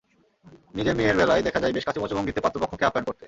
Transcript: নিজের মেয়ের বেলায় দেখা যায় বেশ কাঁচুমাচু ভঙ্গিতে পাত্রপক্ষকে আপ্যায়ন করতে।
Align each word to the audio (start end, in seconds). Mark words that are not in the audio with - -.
নিজের 0.73 0.95
মেয়ের 0.95 1.17
বেলায় 1.17 1.43
দেখা 1.43 1.59
যায় 1.59 1.73
বেশ 1.73 1.85
কাঁচুমাচু 1.85 2.13
ভঙ্গিতে 2.17 2.39
পাত্রপক্ষকে 2.41 2.87
আপ্যায়ন 2.87 3.05
করতে। 3.07 3.19